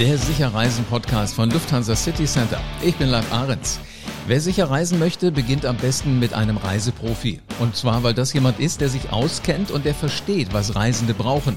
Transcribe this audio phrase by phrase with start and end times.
[0.00, 2.58] der Sicherreisen-Podcast von Lufthansa City Center.
[2.80, 3.78] Ich bin Live Ahrens.
[4.26, 7.42] Wer sicher reisen möchte, beginnt am besten mit einem Reiseprofi.
[7.58, 11.56] Und zwar, weil das jemand ist, der sich auskennt und der versteht, was Reisende brauchen.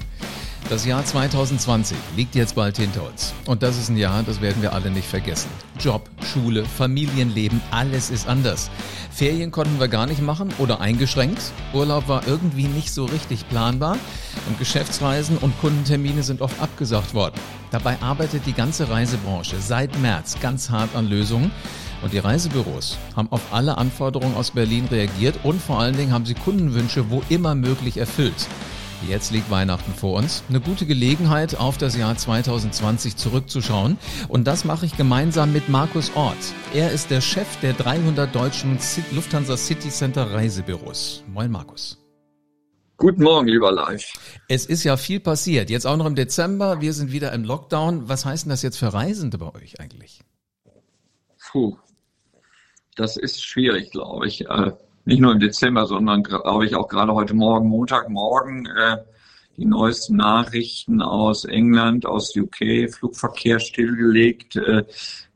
[0.70, 3.34] Das Jahr 2020 liegt jetzt bald hinter uns.
[3.46, 5.50] Und das ist ein Jahr, das werden wir alle nicht vergessen.
[5.78, 8.72] Job, Schule, Familienleben, alles ist anders.
[9.12, 11.52] Ferien konnten wir gar nicht machen oder eingeschränkt.
[11.74, 13.98] Urlaub war irgendwie nicht so richtig planbar.
[14.48, 17.36] Und Geschäftsreisen und Kundentermine sind oft abgesagt worden.
[17.70, 21.52] Dabei arbeitet die ganze Reisebranche seit März ganz hart an Lösungen.
[22.02, 26.26] Und die Reisebüros haben auf alle Anforderungen aus Berlin reagiert und vor allen Dingen haben
[26.26, 28.48] sie Kundenwünsche wo immer möglich erfüllt.
[29.08, 30.44] Jetzt liegt Weihnachten vor uns.
[30.48, 33.98] Eine gute Gelegenheit, auf das Jahr 2020 zurückzuschauen.
[34.30, 36.38] Und das mache ich gemeinsam mit Markus Ort.
[36.74, 38.78] Er ist der Chef der 300 deutschen
[39.12, 41.24] Lufthansa City Center Reisebüros.
[41.28, 42.00] Moin Markus.
[42.98, 44.14] Guten Morgen, lieber Live.
[44.48, 45.70] Es ist ja viel passiert.
[45.70, 46.80] Jetzt auch noch im Dezember.
[46.80, 48.08] Wir sind wieder im Lockdown.
[48.08, 50.22] Was heißt denn das jetzt für Reisende bei euch eigentlich?
[51.52, 51.78] Puh,
[52.96, 54.48] das ist schwierig, glaube ich.
[54.48, 54.72] Äh,
[55.06, 58.98] nicht nur im Dezember, sondern glaube ich auch gerade heute Morgen, Montagmorgen, äh,
[59.58, 64.56] die neuesten Nachrichten aus England, aus UK, Flugverkehr stillgelegt.
[64.56, 64.84] Äh,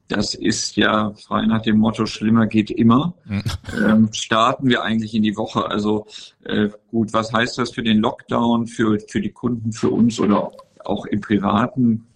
[0.08, 3.14] das ist ja frei nach dem Motto, schlimmer geht immer.
[3.26, 3.44] Mhm.
[3.84, 5.70] Ähm, starten wir eigentlich in die Woche.
[5.70, 6.08] Also
[6.46, 10.52] äh, gut, was heißt das für den Lockdown, für, für die Kunden, für uns oder
[10.86, 12.08] auch im Privaten,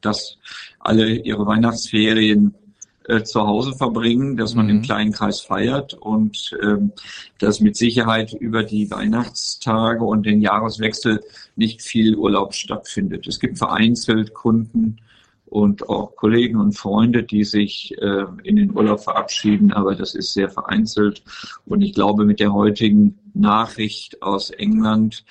[0.00, 0.38] dass
[0.78, 2.54] alle ihre Weihnachtsferien
[3.10, 4.70] äh, zu Hause verbringen, dass man mhm.
[4.70, 6.92] im kleinen Kreis feiert und ähm,
[7.38, 11.20] dass mit Sicherheit über die Weihnachtstage und den Jahreswechsel
[11.56, 13.26] nicht viel Urlaub stattfindet.
[13.26, 14.98] Es gibt vereinzelt Kunden
[15.46, 20.32] und auch Kollegen und Freunde, die sich äh, in den Urlaub verabschieden, aber das ist
[20.32, 21.24] sehr vereinzelt.
[21.66, 25.24] Und ich glaube, mit der heutigen Nachricht aus England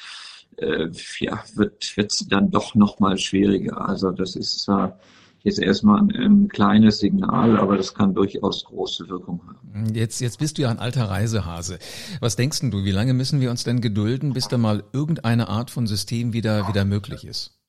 [0.58, 3.88] äh, ja, wird es dann doch noch mal schwieriger.
[3.88, 5.00] Also das ist zwar
[5.44, 9.94] jetzt erstmal ein, ein, kleines Signal, aber das kann durchaus große Wirkung haben.
[9.94, 11.80] Jetzt, jetzt bist du ja ein alter Reisehase.
[12.20, 15.72] Was denkst du, wie lange müssen wir uns denn gedulden, bis da mal irgendeine Art
[15.72, 17.60] von System wieder, wieder möglich ist?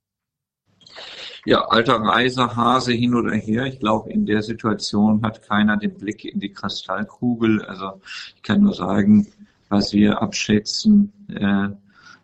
[1.46, 3.64] Ja, alter Reisehase hin oder her.
[3.64, 7.64] Ich glaube, in der Situation hat keiner den Blick in die Kristallkugel.
[7.64, 8.00] Also
[8.36, 9.26] ich kann nur sagen,
[9.70, 11.68] was wir abschätzen, äh,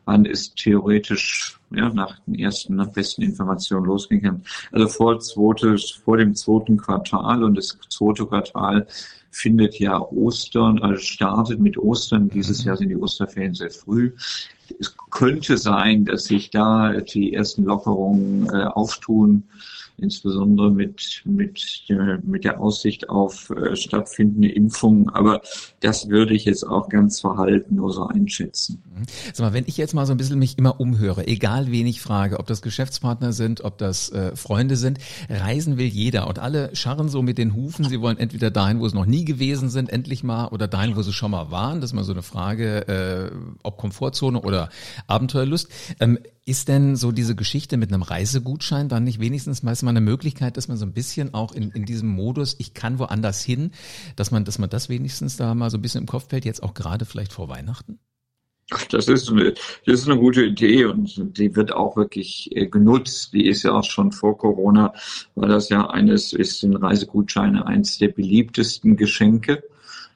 [0.07, 4.43] wann ist theoretisch ja, nach den ersten, nach besten Informationen losgegangen.
[4.73, 8.87] Also vor, zweites, vor dem zweiten Quartal und das zweite Quartal
[9.31, 12.31] findet ja Ostern, also startet mit Ostern.
[12.31, 14.13] Dieses Jahr sind die Osterferien sehr früh.
[14.81, 19.43] Es könnte sein, dass sich da die ersten Lockerungen äh, auftun
[19.99, 25.09] insbesondere mit, mit, äh, mit der Aussicht auf äh, stattfindende Impfungen.
[25.11, 25.41] Aber
[25.81, 28.83] das würde ich jetzt auch ganz verhalten nur so einschätzen.
[28.95, 29.03] Mhm.
[29.33, 32.01] Sag mal, wenn ich jetzt mal so ein bisschen mich immer umhöre, egal wen ich
[32.01, 34.99] frage, ob das Geschäftspartner sind, ob das äh, Freunde sind,
[35.29, 37.85] reisen will jeder und alle scharren so mit den Hufen.
[37.85, 41.03] Sie wollen entweder dahin, wo sie noch nie gewesen sind, endlich mal, oder dahin, wo
[41.03, 41.81] sie schon mal waren.
[41.81, 44.69] Das ist mal so eine Frage, äh, ob Komfortzone oder
[45.07, 45.69] Abenteuerlust.
[46.01, 46.19] Ähm,
[46.49, 50.59] ist denn so diese Geschichte mit einem Reisegutschein dann nicht wenigstens meistens mal eine Möglichkeit,
[50.59, 53.71] dass man so ein bisschen auch in, in diesem Modus, ich kann woanders hin,
[54.17, 56.63] dass man, dass man das wenigstens da mal so ein bisschen im Kopf fällt, jetzt
[56.63, 57.99] auch gerade vielleicht vor Weihnachten?
[58.91, 59.55] Das ist, eine,
[59.87, 63.33] das ist eine gute Idee und die wird auch wirklich äh, genutzt.
[63.33, 64.93] Die ist ja auch schon vor Corona,
[65.37, 69.63] war das ja eines, ist ein Reisegutscheine eines der beliebtesten Geschenke.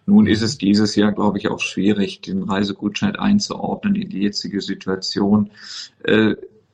[0.05, 4.61] Nun ist es dieses Jahr, glaube ich, auch schwierig, den Reisegutschein einzuordnen in die jetzige
[4.61, 5.51] Situation.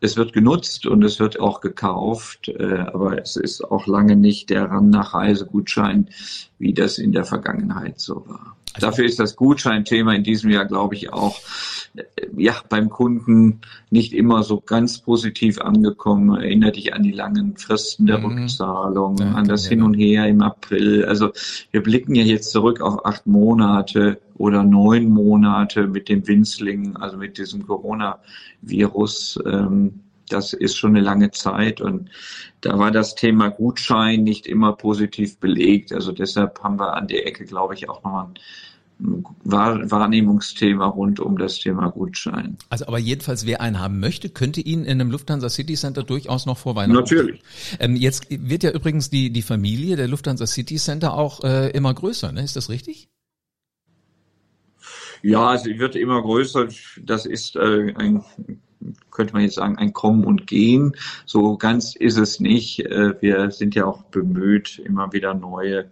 [0.00, 4.50] Es wird genutzt und es wird auch gekauft, äh, aber es ist auch lange nicht
[4.50, 6.10] der Rang nach Reisegutschein,
[6.58, 8.56] wie das in der Vergangenheit so war.
[8.76, 11.40] Also Dafür ist das Gutscheinthema in diesem Jahr, glaube ich, auch
[11.94, 12.02] äh,
[12.36, 13.60] ja, beim Kunden
[13.90, 16.38] nicht immer so ganz positiv angekommen.
[16.38, 18.26] Erinnert dich an die langen Fristen der mhm.
[18.26, 21.04] Rückzahlung, ja, an das Hin und Her im April.
[21.06, 21.32] Also
[21.70, 27.16] wir blicken ja jetzt zurück auf acht Monate oder neun Monate mit dem Winzling, also
[27.16, 29.40] mit diesem Coronavirus.
[29.46, 32.10] Ähm, das ist schon eine lange Zeit und
[32.60, 35.92] da war das Thema Gutschein nicht immer positiv belegt.
[35.92, 38.28] Also deshalb haben wir an der Ecke, glaube ich, auch nochmal
[38.98, 42.56] ein Wahrnehmungsthema rund um das Thema Gutschein.
[42.70, 46.46] Also aber jedenfalls, wer einen haben möchte, könnte ihn in einem Lufthansa City Center durchaus
[46.46, 47.02] noch vor Weihnachten.
[47.02, 47.40] Natürlich.
[47.78, 51.92] Ähm, jetzt wird ja übrigens die, die Familie der Lufthansa City Center auch äh, immer
[51.92, 52.42] größer, ne?
[52.42, 53.08] Ist das richtig?
[55.22, 56.68] Ja, sie wird immer größer.
[57.02, 58.24] Das ist äh, ein
[59.10, 60.94] könnte man jetzt sagen, ein Kommen und Gehen.
[61.24, 62.80] So ganz ist es nicht.
[62.80, 65.86] Äh, wir sind ja auch bemüht, immer wieder neue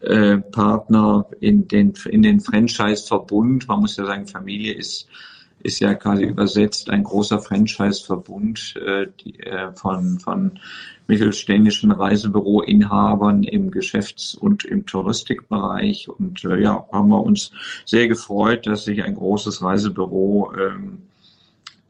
[0.00, 3.68] äh, Partner in den, in den Franchise-Verbund.
[3.68, 5.08] Man muss ja sagen, Familie ist
[5.62, 9.06] ist ja quasi übersetzt ein großer Franchise-Verbund äh,
[9.74, 10.58] von, von
[11.06, 16.08] mittelständischen Reisebüroinhabern im Geschäfts- und im Touristikbereich.
[16.08, 17.50] Und ja, haben wir uns
[17.84, 21.02] sehr gefreut, dass sich ein großes Reisebüro ähm,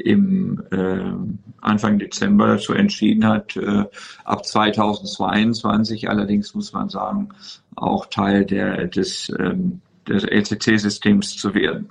[0.00, 1.12] im äh,
[1.61, 3.85] Anfang Dezember dazu entschieden hat, äh,
[4.25, 7.31] ab 2022 allerdings muss man sagen,
[7.76, 11.91] auch Teil der, des, ähm, des LCC-Systems zu werden.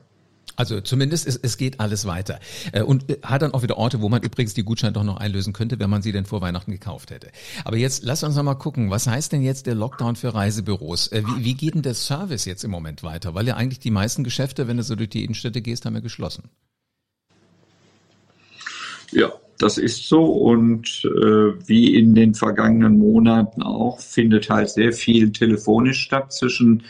[0.59, 2.37] Also zumindest es, es geht alles weiter.
[2.73, 5.15] Äh, und äh, hat dann auch wieder Orte, wo man übrigens die Gutscheine doch noch
[5.15, 7.29] einlösen könnte, wenn man sie denn vor Weihnachten gekauft hätte.
[7.63, 11.07] Aber jetzt lass uns noch mal gucken, was heißt denn jetzt der Lockdown für Reisebüros?
[11.13, 13.33] Äh, wie, wie geht denn der Service jetzt im Moment weiter?
[13.35, 16.01] Weil ja eigentlich die meisten Geschäfte, wenn du so durch die Innenstädte gehst, haben ja
[16.01, 16.49] geschlossen.
[19.11, 24.93] Ja, das ist so und äh, wie in den vergangenen Monaten auch findet halt sehr
[24.93, 26.83] viel telefonisch statt zwischen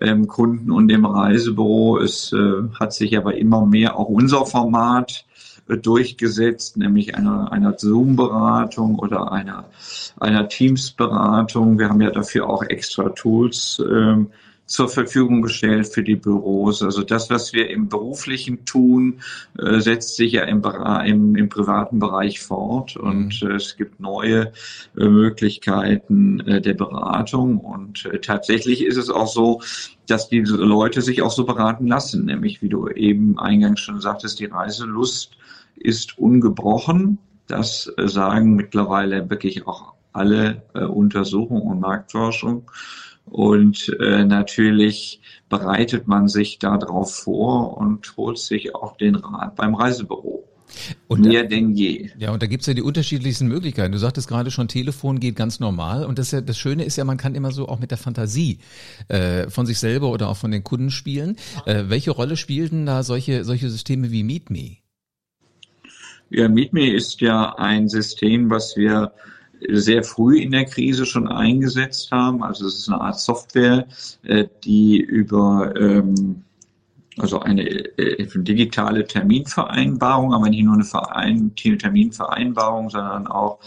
[0.00, 1.98] ähm, Kunden und dem Reisebüro.
[1.98, 5.26] Es äh, hat sich aber immer mehr auch unser Format
[5.68, 9.66] äh, durchgesetzt, nämlich einer, einer Zoom-Beratung oder einer,
[10.18, 11.78] einer Teams-Beratung.
[11.78, 14.30] Wir haben ja dafür auch extra Tools ähm,
[14.66, 16.82] zur Verfügung gestellt für die Büros.
[16.82, 19.20] Also das, was wir im beruflichen tun,
[19.58, 20.62] äh, setzt sich ja im,
[21.04, 23.50] im, im privaten Bereich fort und mhm.
[23.50, 24.52] äh, es gibt neue
[24.96, 29.60] äh, Möglichkeiten äh, der Beratung und äh, tatsächlich ist es auch so,
[30.06, 34.40] dass diese Leute sich auch so beraten lassen, nämlich wie du eben eingangs schon sagtest,
[34.40, 35.36] die Reiselust
[35.76, 37.18] ist ungebrochen.
[37.48, 42.70] Das äh, sagen mittlerweile wirklich auch alle Untersuchungen und Marktforschung.
[43.24, 49.74] Und äh, natürlich bereitet man sich darauf vor und holt sich auch den Rat beim
[49.74, 50.44] Reisebüro.
[51.08, 52.10] Und Mehr da, denn je.
[52.18, 53.92] Ja, und da gibt's ja die unterschiedlichsten Möglichkeiten.
[53.92, 56.04] Du sagtest gerade schon, Telefon geht ganz normal.
[56.04, 58.58] Und das, ja, das Schöne ist ja, man kann immer so auch mit der Fantasie
[59.08, 61.36] äh, von sich selber oder auch von den Kunden spielen.
[61.66, 64.78] Äh, welche Rolle spielten da solche, solche Systeme wie MeetMe?
[66.30, 69.12] Ja, MeetMe ist ja ein System, was wir
[69.70, 72.42] sehr früh in der Krise schon eingesetzt haben.
[72.42, 73.86] Also es ist eine Art Software,
[74.22, 76.44] äh, die über ähm,
[77.18, 83.60] also eine äh, digitale Terminvereinbarung, aber nicht nur eine Verein, Terminvereinbarung, sondern auch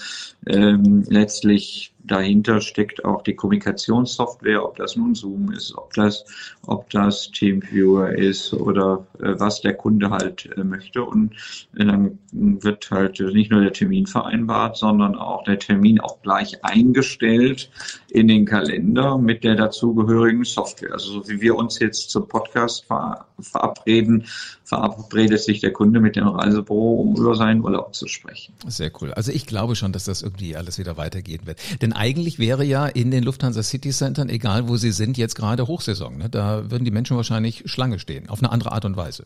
[0.47, 6.25] ähm, letztlich dahinter steckt auch die Kommunikationssoftware, ob das nun Zoom ist, ob das,
[6.65, 11.03] ob das Teamviewer ist oder äh, was der Kunde halt äh, möchte.
[11.03, 11.33] Und
[11.75, 16.63] äh, dann wird halt nicht nur der Termin vereinbart, sondern auch der Termin auch gleich
[16.63, 17.69] eingestellt
[18.09, 20.93] in den Kalender mit der dazugehörigen Software.
[20.93, 24.25] Also so wie wir uns jetzt zum Podcast ver verabreden,
[24.67, 28.53] verabredet sich der Kunde mit dem Reisebüro, um über seinen Urlaub zu sprechen.
[28.67, 29.13] Sehr cool.
[29.13, 31.59] Also ich glaube schon, dass das irgendwie alles wieder weitergehen wird.
[31.81, 35.67] Denn eigentlich wäre ja in den Lufthansa City Centern, egal wo sie sind, jetzt gerade
[35.67, 36.17] Hochsaison.
[36.17, 36.29] Ne?
[36.29, 39.25] Da würden die Menschen wahrscheinlich Schlange stehen, auf eine andere Art und Weise.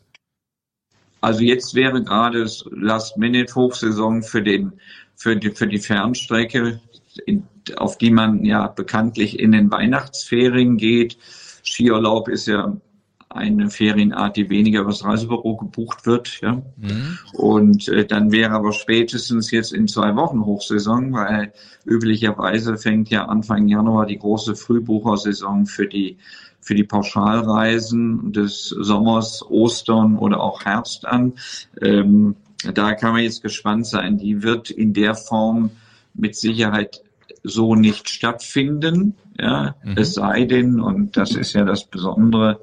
[1.22, 4.74] Also jetzt wäre gerade Last-Minute-Hochsaison für den,
[5.16, 6.80] für die, für die Fernstrecke,
[7.26, 7.48] in,
[7.78, 11.18] auf die man ja bekanntlich in den Weihnachtsferien geht.
[11.64, 12.78] Skiurlaub ist ja
[13.36, 16.42] eine Ferienart, die weniger übers Reisebüro gebucht wird.
[16.42, 16.62] Ja.
[16.78, 17.18] Mhm.
[17.34, 21.54] Und äh, dann wäre aber spätestens jetzt in zwei Wochen Hochsaison, weil
[21.86, 26.18] üblicherweise fängt ja Anfang Januar die große Frühbuchersaison für die
[26.64, 31.34] für die Pauschalreisen des Sommers, Ostern oder auch Herbst an.
[31.82, 32.36] Ähm,
[32.74, 34.20] da kann man jetzt gespannt sein.
[34.20, 35.72] Die wird in der Form
[36.14, 37.02] mit Sicherheit
[37.44, 39.16] so nicht stattfinden.
[39.40, 39.98] Ja, mhm.
[39.98, 42.60] es sei denn, und das ist ja das Besondere,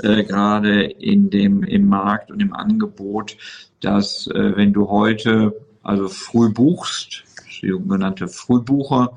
[0.00, 3.36] äh, gerade in dem, im Markt und im Angebot,
[3.80, 7.24] dass äh, wenn du heute also früh buchst,
[7.70, 9.16] sogenannte Frühbucher,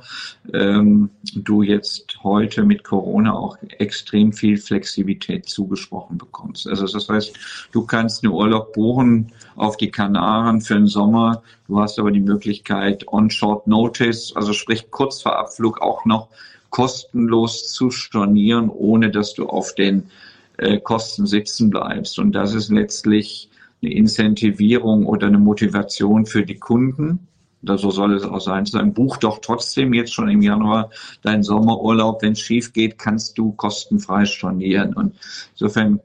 [0.53, 6.67] ähm, du jetzt heute mit Corona auch extrem viel Flexibilität zugesprochen bekommst.
[6.67, 7.37] Also das heißt,
[7.71, 12.19] du kannst einen Urlaub buchen auf die Kanaren für den Sommer, du hast aber die
[12.19, 16.29] Möglichkeit on short notice, also sprich kurz vor Abflug auch noch
[16.69, 20.09] kostenlos zu stornieren, ohne dass du auf den
[20.57, 22.19] äh, Kosten sitzen bleibst.
[22.19, 23.49] Und das ist letztlich
[23.81, 27.27] eine Incentivierung oder eine Motivation für die Kunden.
[27.63, 30.91] So soll es auch sein, zu sagen, buch doch trotzdem jetzt schon im Januar
[31.23, 32.21] deinen Sommerurlaub.
[32.21, 34.93] Wenn es schief geht, kannst du kostenfrei stornieren.
[34.93, 35.15] Und
[35.53, 35.99] insofern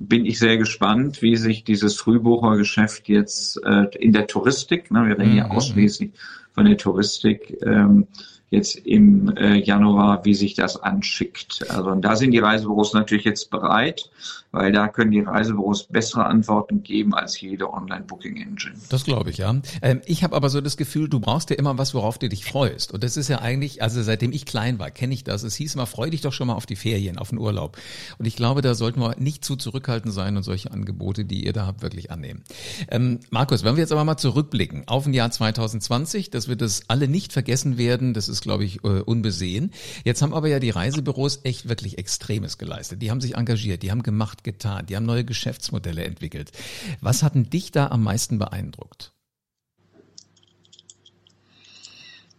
[0.00, 5.18] bin ich sehr gespannt, wie sich dieses Frühbuchergeschäft jetzt äh, in der Touristik, ne, wir
[5.18, 5.52] reden ja mhm.
[5.52, 6.10] ausschließlich
[6.52, 8.06] von der Touristik, ähm,
[8.54, 11.70] jetzt im äh, Januar, wie sich das anschickt.
[11.70, 14.10] Also und da sind die Reisebüros natürlich jetzt bereit,
[14.54, 18.76] weil da können die Reisebüros bessere Antworten geben als jede Online-Booking-Engine.
[18.88, 19.54] Das glaube ich, ja.
[19.82, 22.44] Ähm, ich habe aber so das Gefühl, du brauchst ja immer was, worauf du dich
[22.44, 22.92] freust.
[22.92, 25.42] Und das ist ja eigentlich, also seitdem ich klein war, kenne ich das.
[25.42, 27.76] Es hieß immer, freu dich doch schon mal auf die Ferien, auf den Urlaub.
[28.18, 31.52] Und ich glaube, da sollten wir nicht zu zurückhaltend sein und solche Angebote, die ihr
[31.52, 32.44] da habt, wirklich annehmen.
[32.90, 36.82] Ähm, Markus, wenn wir jetzt aber mal zurückblicken auf ein Jahr 2020, dass wir das
[36.88, 39.72] alle nicht vergessen werden, das ist, glaube ich, äh, unbesehen.
[40.04, 43.02] Jetzt haben aber ja die Reisebüros echt wirklich Extremes geleistet.
[43.02, 46.52] Die haben sich engagiert, die haben gemacht, getan, die haben neue Geschäftsmodelle entwickelt.
[47.00, 49.12] Was hat denn dich da am meisten beeindruckt?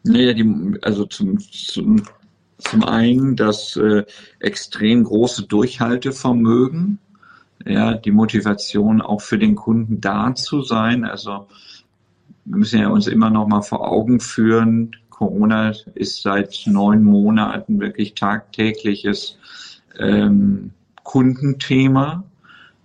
[0.03, 2.03] Naja, die, also zum, zum,
[2.59, 4.03] zum einen das äh,
[4.39, 6.99] extrem große Durchhaltevermögen,
[7.65, 11.05] ja, die Motivation auch für den Kunden da zu sein.
[11.05, 11.47] Also
[12.45, 17.79] wir müssen ja uns immer noch mal vor Augen führen, Corona ist seit neun Monaten
[17.79, 19.37] wirklich tagtägliches
[19.97, 20.71] ähm,
[21.03, 22.25] Kundenthema.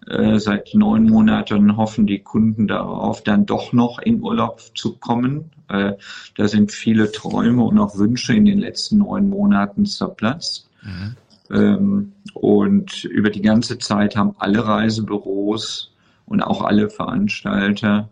[0.06, 5.50] Äh, seit neun Monaten hoffen die Kunden darauf, dann doch noch in Urlaub zu kommen.
[5.66, 5.94] Äh,
[6.36, 10.70] da sind viele Träume und auch Wünsche in den letzten neun Monaten zerplatzt.
[10.82, 11.16] Mhm.
[11.50, 15.92] Ähm, und über die ganze Zeit haben alle Reisebüros
[16.26, 18.08] und auch alle Veranstalter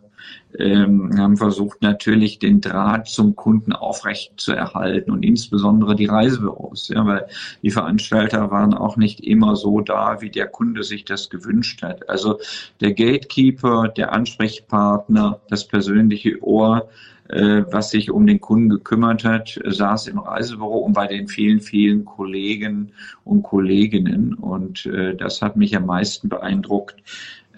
[0.57, 6.89] ähm, haben versucht natürlich den Draht zum Kunden aufrecht zu erhalten und insbesondere die Reisebüros,
[6.89, 7.27] ja, weil
[7.61, 12.09] die Veranstalter waren auch nicht immer so da, wie der Kunde sich das gewünscht hat.
[12.09, 12.39] Also
[12.81, 16.89] der Gatekeeper, der Ansprechpartner, das persönliche Ohr,
[17.29, 21.61] äh, was sich um den Kunden gekümmert hat, saß im Reisebüro und bei den vielen,
[21.61, 22.91] vielen Kollegen
[23.23, 24.33] und Kolleginnen.
[24.33, 26.95] Und äh, das hat mich am meisten beeindruckt,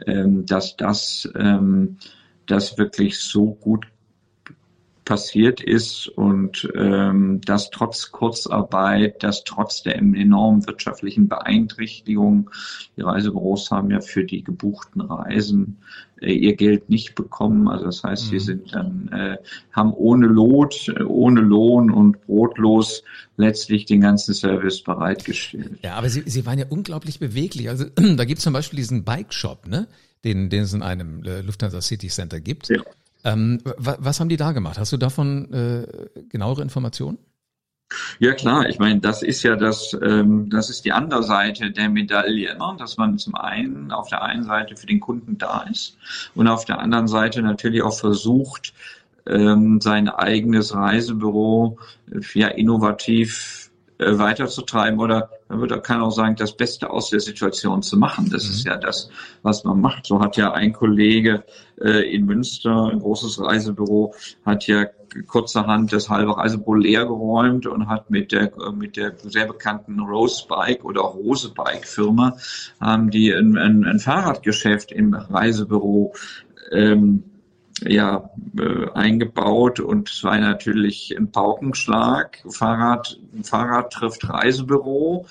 [0.06, 1.98] ähm, dass das ähm,
[2.52, 3.88] das wirklich so gut
[5.12, 12.50] passiert ist und ähm, das trotz Kurzarbeit, das trotz der enormen wirtschaftlichen Beeinträchtigung,
[12.96, 15.80] die Reisebüros haben ja für die gebuchten Reisen
[16.22, 17.68] äh, ihr Geld nicht bekommen.
[17.68, 18.40] Also das heißt, sie mhm.
[18.40, 19.38] sind dann äh,
[19.74, 23.04] haben ohne Lot, ohne Lohn und brotlos
[23.36, 25.78] letztlich den ganzen Service bereitgestellt.
[25.84, 27.68] Ja, aber sie, sie waren ja unglaublich beweglich.
[27.68, 27.84] Also
[28.16, 29.90] da gibt es zum Beispiel diesen Bike Shop, ne?
[30.24, 32.70] den, den es in einem äh, Lufthansa City Center gibt.
[32.70, 32.82] Ja.
[33.24, 34.80] Ähm, was haben die da gemacht?
[34.80, 35.86] Hast du davon äh,
[36.30, 37.18] genauere Informationen?
[38.20, 41.90] Ja klar, ich meine, das ist ja das, ähm, das ist die andere Seite der
[41.90, 42.76] Medaille, ne?
[42.78, 45.98] dass man zum einen auf der einen Seite für den Kunden da ist
[46.34, 48.74] und auf der anderen Seite natürlich auch versucht,
[49.28, 51.78] ähm, sein eigenes Reisebüro
[52.12, 57.20] äh, ja innovativ äh, weiterzutreiben oder man würde, kann auch sagen, das Beste aus der
[57.20, 58.30] Situation zu machen.
[58.32, 58.52] Das mhm.
[58.52, 59.10] ist ja das,
[59.42, 60.06] was man macht.
[60.06, 61.44] So hat ja ein Kollege
[61.82, 64.16] äh, in Münster, ein großes Reisebüro,
[64.46, 64.86] hat ja
[65.28, 70.46] kurzerhand das halbe Reisebüro leer geräumt und hat mit der, mit der sehr bekannten Rose
[70.48, 72.38] Bike oder Rose Bike Firma,
[72.80, 76.14] haben die ein, ein, ein Fahrradgeschäft im Reisebüro
[76.72, 77.24] ähm,
[77.82, 82.44] ja, äh, eingebaut und es war natürlich ein Paukenschlag.
[82.50, 85.26] Fahrrad, Fahrrad trifft Reisebüro.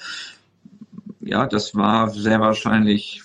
[1.21, 3.23] Ja, das war sehr wahrscheinlich,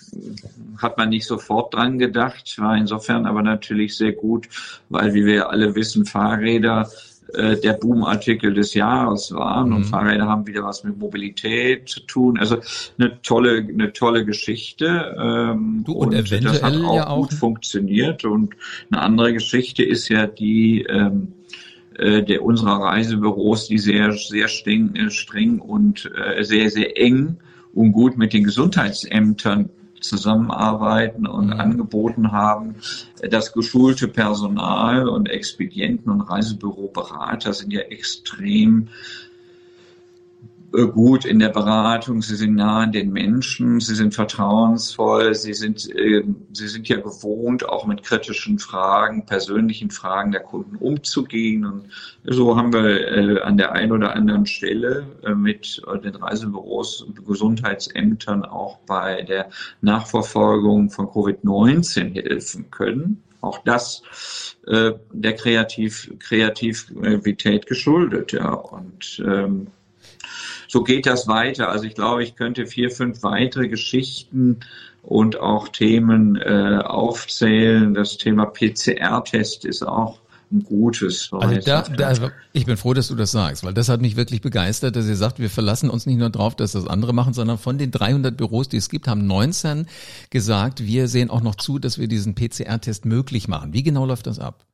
[0.78, 4.48] hat man nicht sofort dran gedacht, war insofern aber natürlich sehr gut,
[4.90, 6.88] weil wie wir alle wissen, Fahrräder
[7.34, 9.70] äh, der Boomartikel des Jahres waren.
[9.70, 9.76] Mhm.
[9.76, 12.38] Und Fahrräder haben wieder was mit Mobilität zu tun.
[12.38, 12.58] Also
[12.98, 15.16] eine tolle, eine tolle Geschichte.
[15.18, 18.24] Ähm, du, und, und das hat auch, ja auch gut funktioniert.
[18.24, 18.54] Und
[18.90, 21.32] eine andere Geschichte ist ja die ähm,
[21.98, 27.38] äh, der unserer Reisebüros, die sehr, sehr streng, äh, streng und äh, sehr, sehr eng
[27.72, 31.60] und gut mit den Gesundheitsämtern zusammenarbeiten und mhm.
[31.60, 32.76] angeboten haben.
[33.30, 38.88] Das geschulte Personal und Expedienten und Reisebüroberater sind ja extrem
[40.84, 45.88] gut in der Beratung, sie sind nah an den Menschen, sie sind vertrauensvoll, sie sind,
[45.94, 51.64] äh, sie sind ja gewohnt, auch mit kritischen Fragen, persönlichen Fragen der Kunden umzugehen.
[51.64, 51.88] Und
[52.24, 57.24] so haben wir äh, an der einen oder anderen Stelle äh, mit den Reisebüros und
[57.24, 59.48] Gesundheitsämtern auch bei der
[59.80, 63.22] Nachverfolgung von Covid-19 helfen können.
[63.40, 64.02] Auch das
[64.66, 68.52] äh, der Kreativ Kreativität geschuldet, ja.
[68.52, 69.68] Und ähm,
[70.68, 71.68] so geht das weiter.
[71.68, 74.60] Also ich glaube, ich könnte vier, fünf weitere Geschichten
[75.02, 77.94] und auch Themen äh, aufzählen.
[77.94, 80.18] Das Thema PCR-Test ist auch
[80.50, 81.30] ein gutes.
[81.32, 84.16] Also da, da, also ich bin froh, dass du das sagst, weil das hat mich
[84.16, 87.34] wirklich begeistert, dass ihr sagt, wir verlassen uns nicht nur drauf, dass das andere machen,
[87.34, 89.86] sondern von den 300 Büros, die es gibt, haben 19
[90.30, 93.72] gesagt, wir sehen auch noch zu, dass wir diesen PCR-Test möglich machen.
[93.72, 94.64] Wie genau läuft das ab?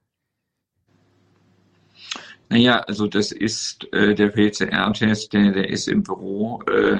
[2.52, 6.99] Naja, also das ist äh, der PCR-Test, der, der ist im Büro, äh,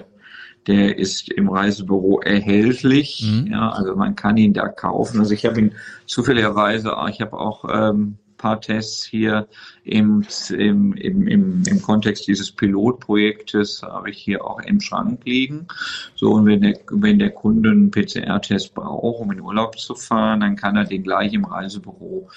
[0.66, 3.23] der ist im Reisebüro erhältlich.
[3.23, 3.49] Mhm.
[3.52, 5.21] Ja, also man kann ihn da kaufen.
[5.21, 5.75] Also ich habe ihn
[6.06, 9.47] zufälligerweise, ich habe auch ähm, paar Tests hier
[9.85, 15.68] im, im, im, im, im Kontext dieses Pilotprojektes habe ich hier auch im Schrank liegen.
[16.16, 20.40] So, und wenn der, wenn der Kunde einen PCR-Test braucht, um in Urlaub zu fahren,
[20.40, 22.28] dann kann er den gleich im Reisebüro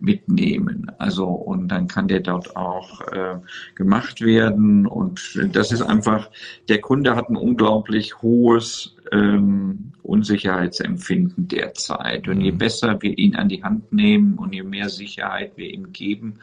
[0.00, 0.90] mitnehmen.
[0.98, 3.38] Also und dann kann der dort auch äh,
[3.74, 6.30] gemacht werden und das ist einfach,
[6.68, 12.28] der Kunde hat ein unglaublich hohes ähm, Unsicherheitsempfinden derzeit.
[12.28, 12.58] Und je mhm.
[12.58, 16.38] besser wir ihn an die Hand nehmen und je mehr Sicherheit wir ihm geben,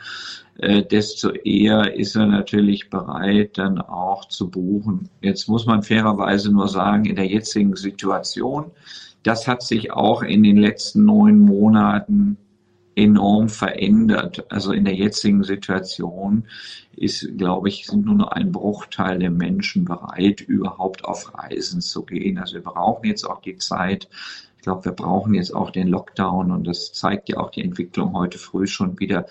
[0.58, 5.10] äh, desto eher ist er natürlich bereit, dann auch zu buchen.
[5.22, 8.72] Jetzt muss man fairerweise nur sagen, in der jetzigen Situation,
[9.24, 12.38] das hat sich auch in den letzten neun Monaten
[12.96, 14.46] enorm verändert.
[14.50, 16.46] Also in der jetzigen Situation
[16.96, 22.04] ist, glaube ich, sind nur noch ein Bruchteil der Menschen bereit, überhaupt auf Reisen zu
[22.04, 22.38] gehen.
[22.38, 24.08] Also wir brauchen jetzt auch die Zeit.
[24.58, 28.14] Ich glaube, wir brauchen jetzt auch den Lockdown und das zeigt ja auch die Entwicklung
[28.14, 29.26] heute früh schon wieder,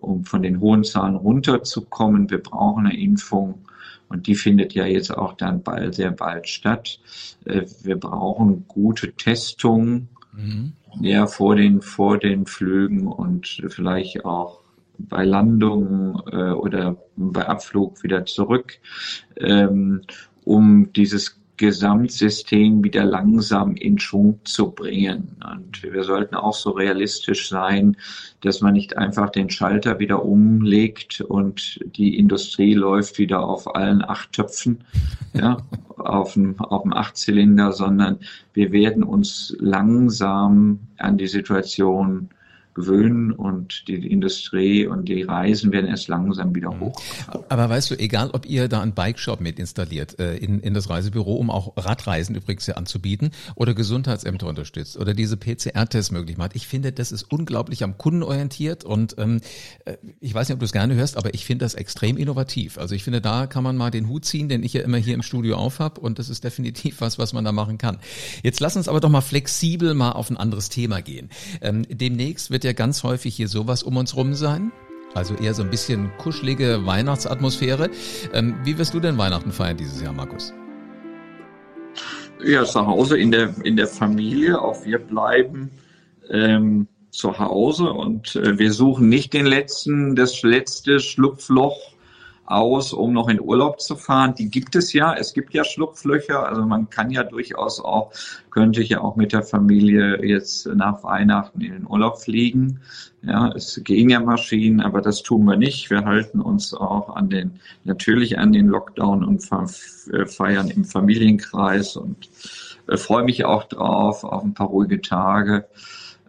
[0.00, 2.30] um von den hohen Zahlen runterzukommen.
[2.30, 3.66] Wir brauchen eine Impfung.
[4.08, 6.98] Und die findet ja jetzt auch dann bald, sehr bald statt.
[7.46, 10.08] Äh, wir brauchen gute Testungen.
[10.32, 14.60] Mhm ja, vor den, vor den Flügen und vielleicht auch
[14.98, 18.78] bei Landung äh, oder bei Abflug wieder zurück,
[19.36, 20.02] ähm,
[20.44, 25.36] um dieses Gesamtsystem wieder langsam in Schwung zu bringen.
[25.48, 27.96] Und wir sollten auch so realistisch sein,
[28.40, 34.02] dass man nicht einfach den Schalter wieder umlegt und die Industrie läuft wieder auf allen
[34.02, 34.82] acht Töpfen,
[35.34, 35.58] ja,
[35.98, 38.18] auf dem, auf dem Achtzylinder, sondern
[38.54, 42.28] wir werden uns langsam an die Situation
[42.74, 46.80] gewöhnen und die Industrie und die Reisen werden erst langsam wieder mhm.
[46.80, 47.02] hoch.
[47.48, 50.88] Aber weißt du, egal ob ihr da einen Bike-Shop mit installiert äh, in, in das
[50.88, 56.56] Reisebüro, um auch Radreisen übrigens ja anzubieten oder Gesundheitsämter unterstützt oder diese PCR-Tests möglich macht,
[56.56, 59.40] ich finde, das ist unglaublich am Kunden orientiert und ähm,
[59.84, 62.78] äh, ich weiß nicht, ob du es gerne hörst, aber ich finde das extrem innovativ.
[62.78, 65.14] Also ich finde, da kann man mal den Hut ziehen, den ich ja immer hier
[65.14, 67.98] im Studio aufhab und das ist definitiv was, was man da machen kann.
[68.42, 71.28] Jetzt lass uns aber doch mal flexibel mal auf ein anderes Thema gehen.
[71.60, 74.70] Ähm, demnächst wird wird ja ganz häufig hier sowas um uns rum sein.
[75.14, 77.90] Also eher so ein bisschen kuschelige Weihnachtsatmosphäre.
[78.32, 80.54] Ähm, wie wirst du denn Weihnachten feiern dieses Jahr, Markus?
[82.44, 84.60] Ja, zu Hause in der, in der Familie.
[84.60, 85.70] Auch wir bleiben
[86.30, 91.76] ähm, zu Hause und äh, wir suchen nicht den letzten, das letzte Schlupfloch
[92.44, 94.34] aus, um noch in Urlaub zu fahren.
[94.34, 95.14] Die gibt es ja.
[95.14, 96.46] Es gibt ja Schlupflöcher.
[96.46, 98.12] Also man kann ja durchaus auch,
[98.50, 102.80] könnte ich ja auch mit der Familie jetzt nach Weihnachten in den Urlaub fliegen.
[103.22, 105.90] Ja, es gehen ja Maschinen, aber das tun wir nicht.
[105.90, 109.48] Wir halten uns auch an den, natürlich an den Lockdown und
[110.12, 112.28] äh, feiern im Familienkreis und
[112.88, 115.66] äh, freue mich auch drauf, auf ein paar ruhige Tage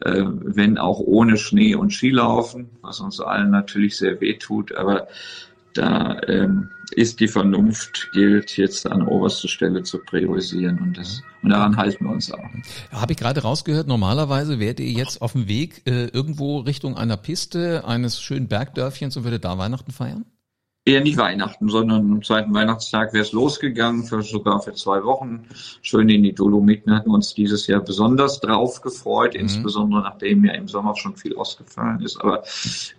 [0.01, 4.75] äh, wenn auch ohne Schnee und Skilaufen, was uns allen natürlich sehr weh tut.
[4.75, 5.07] Aber
[5.73, 11.49] da ähm, ist die Vernunft gilt jetzt an oberster Stelle zu priorisieren und das und
[11.49, 12.43] daran halten wir uns auch.
[12.91, 17.17] Habe ich gerade rausgehört, normalerweise wärt ihr jetzt auf dem Weg äh, irgendwo Richtung einer
[17.17, 20.25] Piste eines schönen Bergdörfchens und würdet da Weihnachten feiern?
[20.85, 25.45] Eher nicht Weihnachten, sondern am zweiten Weihnachtstag wäre es losgegangen, für, sogar für zwei Wochen.
[25.81, 29.41] Schön in die Dolomiten hatten wir uns dieses Jahr besonders drauf gefreut, mhm.
[29.41, 32.19] insbesondere nachdem ja im Sommer schon viel ausgefallen ist.
[32.19, 32.43] Aber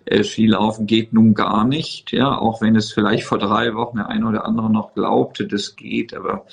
[0.07, 4.09] äh, Skilaufen geht nun gar nicht, ja, auch wenn es vielleicht vor drei Wochen der
[4.09, 6.47] eine oder andere noch glaubte, das geht, aber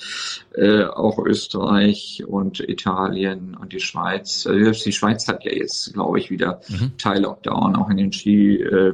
[0.54, 6.18] äh, auch Österreich und Italien und die Schweiz, äh, die Schweiz hat ja jetzt, glaube
[6.18, 6.92] ich, wieder mhm.
[6.98, 8.56] Teil-Lockdown, auch in den Ski.
[8.56, 8.92] Äh,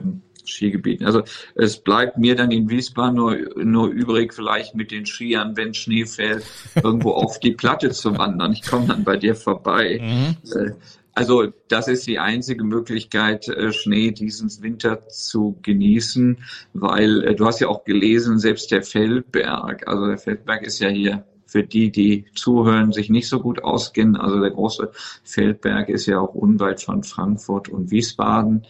[0.49, 1.07] Skigebieten.
[1.07, 1.23] Also
[1.55, 6.07] es bleibt mir dann in Wiesbaden nur, nur übrig, vielleicht mit den Skiern, wenn Schnee
[6.07, 6.45] fällt,
[6.83, 8.53] irgendwo auf die Platte zu wandern.
[8.53, 10.01] Ich komme dann bei dir vorbei.
[10.09, 10.37] Mhm.
[10.55, 10.73] Äh,
[11.19, 16.39] also das ist die einzige Möglichkeit, äh, Schnee diesen Winter zu genießen,
[16.75, 20.89] weil äh, du hast ja auch gelesen, selbst der Feldberg, also der Feldberg ist ja
[20.89, 24.17] hier für die, die zuhören, sich nicht so gut auskennen.
[24.17, 24.91] Also der große
[25.25, 28.67] Feldberg ist ja auch unweit von Frankfurt und Wiesbaden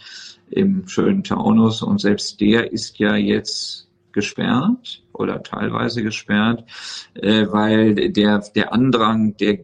[0.49, 6.65] im schönen Taunus und selbst der ist ja jetzt gesperrt oder teilweise gesperrt,
[7.15, 9.59] äh, weil der, der Andrang der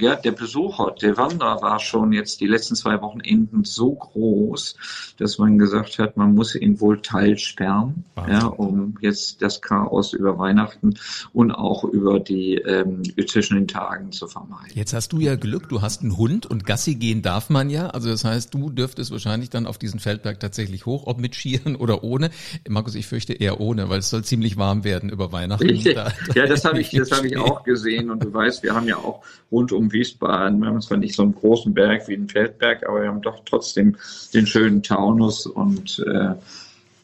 [0.00, 4.76] ja, der Besucher, der Wanderer war schon jetzt die letzten zwei Wochenenden so groß,
[5.18, 10.38] dass man gesagt hat, man muss ihn wohl teilsperren, ja, um jetzt das Chaos über
[10.38, 10.94] Weihnachten
[11.32, 14.72] und auch über die ähm, zwischen den Tagen zu vermeiden.
[14.74, 17.88] Jetzt hast du ja Glück, du hast einen Hund und Gassi gehen darf man ja.
[17.88, 21.76] Also das heißt, du dürftest wahrscheinlich dann auf diesen Feldberg tatsächlich hoch, ob mit Skieren
[21.76, 22.30] oder ohne.
[22.68, 25.74] Markus, ich fürchte eher ohne, weil es soll ziemlich warm werden über Weihnachten.
[25.74, 26.12] ja,
[26.46, 29.22] das habe ich, das habe ich auch gesehen und du weißt, wir haben ja auch
[29.50, 33.02] rund um Wiesbaden, wir haben zwar nicht so einen großen Berg wie den Feldberg, aber
[33.02, 33.96] wir haben doch trotzdem
[34.34, 36.34] den schönen Taunus und äh,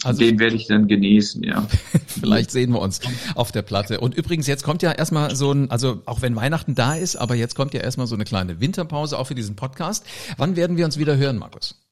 [0.04, 1.66] also, den werde ich dann genießen, ja.
[2.06, 3.00] Vielleicht sehen wir uns
[3.34, 4.00] auf der Platte.
[4.00, 7.34] Und übrigens, jetzt kommt ja erstmal so ein, also auch wenn Weihnachten da ist, aber
[7.34, 10.04] jetzt kommt ja erstmal so eine kleine Winterpause auch für diesen Podcast.
[10.36, 11.83] Wann werden wir uns wieder hören, Markus?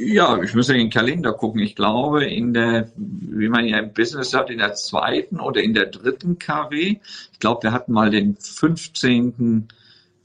[0.00, 1.60] Ja, ich muss in den Kalender gucken.
[1.60, 5.74] Ich glaube, in der, wie man ja im Business sagt, in der zweiten oder in
[5.74, 6.98] der dritten KW.
[7.32, 9.68] Ich glaube, wir hatten mal den 15.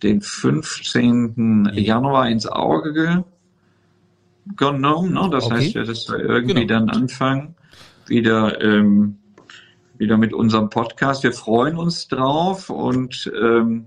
[0.03, 1.71] den 15.
[1.73, 3.23] Januar ins Auge
[4.55, 5.13] genommen.
[5.13, 5.29] Ne?
[5.31, 5.55] Das okay.
[5.55, 6.85] heißt, ja, dass wir irgendwie genau.
[6.85, 7.55] dann anfangen,
[8.07, 9.17] wieder, ähm,
[9.97, 11.23] wieder mit unserem Podcast.
[11.23, 13.85] Wir freuen uns drauf und ähm,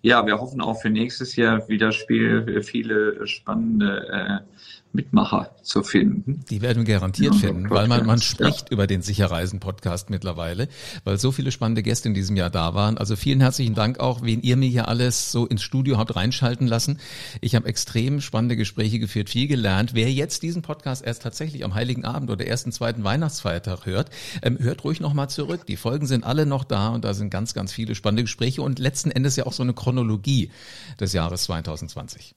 [0.00, 4.58] ja, wir hoffen auch für nächstes Jahr wieder Spiel, viele spannende äh,
[4.92, 6.44] Mitmacher zu finden.
[6.50, 8.72] Die werden wir garantiert ja, finden, weil man, man spricht ja.
[8.72, 10.68] über den Sicherreisen-Podcast mittlerweile,
[11.04, 12.98] weil so viele spannende Gäste in diesem Jahr da waren.
[12.98, 16.66] Also vielen herzlichen Dank auch, wen ihr mir hier alles so ins Studio habt reinschalten
[16.66, 16.98] lassen.
[17.40, 19.94] Ich habe extrem spannende Gespräche geführt, viel gelernt.
[19.94, 24.10] Wer jetzt diesen Podcast erst tatsächlich am Heiligen Abend oder ersten, zweiten Weihnachtsfeiertag hört,
[24.42, 25.66] ähm, hört ruhig nochmal zurück.
[25.66, 28.78] Die Folgen sind alle noch da und da sind ganz, ganz viele spannende Gespräche und
[28.78, 30.50] letzten Endes ja auch so eine Chronologie
[30.98, 32.34] des Jahres 2020.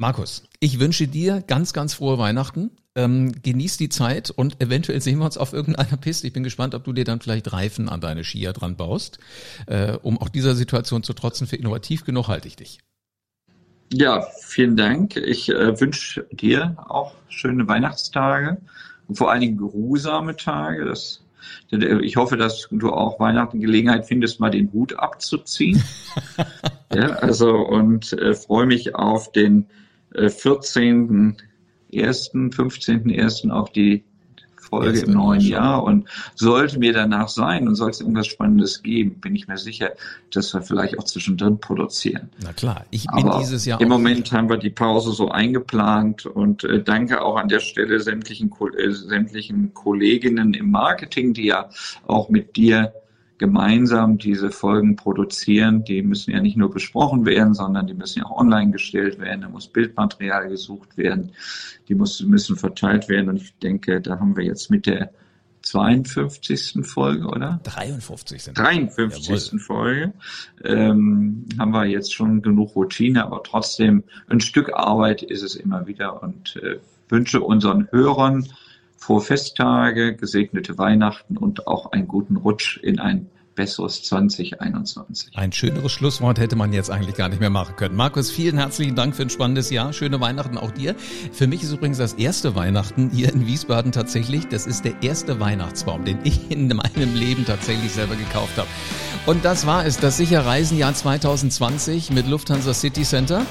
[0.00, 2.70] Markus, ich wünsche dir ganz, ganz frohe Weihnachten.
[2.94, 6.26] Ähm, genieß die Zeit und eventuell sehen wir uns auf irgendeiner Piste.
[6.26, 9.18] Ich bin gespannt, ob du dir dann vielleicht Reifen an deine Skier dran baust.
[9.66, 12.78] Äh, um auch dieser Situation zu trotzen, für innovativ genug halte ich dich.
[13.92, 15.16] Ja, vielen Dank.
[15.16, 18.56] Ich äh, wünsche dir auch schöne Weihnachtstage
[19.06, 20.86] und vor allen Dingen geruhsame Tage.
[20.86, 21.22] Das,
[21.70, 25.84] ich hoffe, dass du auch Weihnachten Gelegenheit findest, mal den Hut abzuziehen.
[26.94, 29.66] ja, also und äh, freue mich auf den
[30.14, 31.36] 14.01.,
[31.92, 33.50] äh, 15.01.
[33.50, 34.04] auch die
[34.70, 35.82] Folge im neuen Jahr.
[35.82, 39.90] Und sollte mir danach sein und soll es irgendwas Spannendes geben, bin ich mir sicher,
[40.32, 42.30] dass wir vielleicht auch zwischendrin produzieren.
[42.42, 43.80] Na klar, ich bin Aber dieses Jahr.
[43.80, 48.00] Im Moment haben wir die Pause so eingeplant und äh, danke auch an der Stelle
[48.00, 51.68] sämtlichen, äh, sämtlichen Kolleginnen im Marketing, die ja
[52.06, 52.92] auch mit dir
[53.40, 55.82] gemeinsam diese Folgen produzieren.
[55.82, 59.40] Die müssen ja nicht nur besprochen werden, sondern die müssen ja auch online gestellt werden.
[59.40, 61.32] Da muss Bildmaterial gesucht werden.
[61.88, 63.30] Die muss, müssen verteilt werden.
[63.30, 65.10] Und ich denke, da haben wir jetzt mit der
[65.62, 66.86] 52.
[66.86, 67.60] Folge, oder?
[67.64, 68.42] 53.
[68.42, 69.28] Sind 53.
[69.28, 69.58] Jawohl.
[69.58, 70.12] Folge.
[70.62, 75.86] Ähm, haben wir jetzt schon genug Routine, aber trotzdem ein Stück Arbeit ist es immer
[75.86, 78.46] wieder und äh, wünsche unseren Hörern
[79.00, 85.36] frohe Festtage, gesegnete Weihnachten und auch einen guten Rutsch in ein besseres 2021.
[85.36, 87.94] Ein schöneres Schlusswort hätte man jetzt eigentlich gar nicht mehr machen können.
[87.94, 89.92] Markus, vielen herzlichen Dank für ein spannendes Jahr.
[89.92, 90.94] Schöne Weihnachten auch dir.
[91.30, 94.48] Für mich ist übrigens das erste Weihnachten hier in Wiesbaden tatsächlich.
[94.48, 98.68] Das ist der erste Weihnachtsbaum, den ich in meinem Leben tatsächlich selber gekauft habe.
[99.26, 103.44] Und das war es, das Sicherreisenjahr 2020 mit Lufthansa City Center.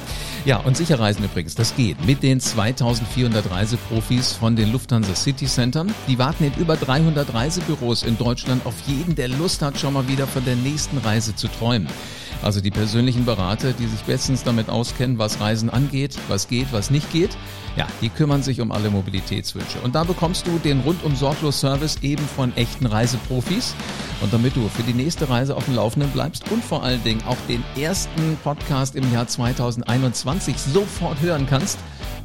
[0.43, 5.93] Ja, und Sicherreisen übrigens, das geht mit den 2400 Reiseprofis von den Lufthansa City Centern.
[6.07, 10.07] Die warten in über 300 Reisebüros in Deutschland auf jeden, der Lust hat, schon mal
[10.07, 11.87] wieder von der nächsten Reise zu träumen.
[12.41, 16.89] Also die persönlichen Berater, die sich bestens damit auskennen, was Reisen angeht, was geht, was
[16.89, 17.37] nicht geht.
[17.75, 19.79] Ja, die kümmern sich um alle Mobilitätswünsche.
[19.83, 23.75] Und da bekommst du den rundum sorglos Service eben von echten Reiseprofis.
[24.21, 27.21] Und damit du für die nächste Reise auf dem Laufenden bleibst und vor allen Dingen
[27.27, 31.77] auch den ersten Podcast im Jahr 2021 sofort hören kannst,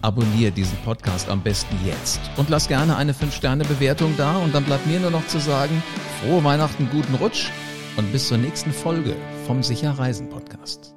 [0.03, 2.20] abonniere diesen Podcast am besten jetzt.
[2.37, 4.38] Und lass gerne eine 5-Sterne-Bewertung da.
[4.38, 5.83] Und dann bleibt mir nur noch zu sagen,
[6.22, 7.48] frohe Weihnachten, guten Rutsch
[7.96, 9.14] und bis zur nächsten Folge
[9.47, 10.94] vom Sicher Reisen Podcast.